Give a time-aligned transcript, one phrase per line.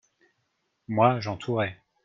[0.87, 1.79] Moi, j’entourais.